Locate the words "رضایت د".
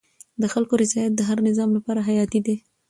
0.81-1.21